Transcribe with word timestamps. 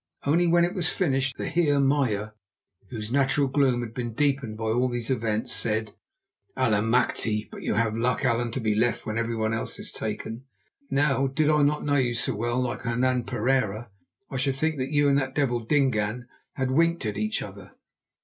Only 0.25 0.47
when 0.47 0.65
it 0.65 0.73
was 0.73 0.89
finished 0.89 1.37
the 1.37 1.47
Heer 1.47 1.79
Meyer, 1.79 2.33
whose 2.89 3.11
natural 3.11 3.47
gloom 3.47 3.81
had 3.81 3.93
been 3.93 4.13
deepened 4.15 4.57
by 4.57 4.63
all 4.63 4.89
these 4.89 5.11
events, 5.11 5.53
said: 5.53 5.93
"Allemachte! 6.57 7.51
but 7.51 7.61
you 7.61 7.75
have 7.75 7.95
luck, 7.95 8.25
Allan, 8.25 8.51
to 8.53 8.59
be 8.59 8.73
left 8.73 9.05
when 9.05 9.19
everyone 9.19 9.53
else 9.53 9.77
is 9.77 9.91
taken. 9.91 10.45
Now, 10.89 11.27
did 11.27 11.51
I 11.51 11.61
not 11.61 11.85
know 11.85 11.97
you 11.97 12.15
so 12.15 12.33
well, 12.35 12.59
like 12.61 12.81
Hernan 12.81 13.25
Pereira 13.25 13.91
I 14.31 14.37
should 14.37 14.55
think 14.55 14.77
that 14.77 14.89
you 14.89 15.07
and 15.07 15.19
that 15.19 15.35
devil 15.35 15.59
Dingaan 15.63 16.25
had 16.53 16.71
winked 16.71 17.05
at 17.05 17.15
each 17.19 17.43
other." 17.43 17.73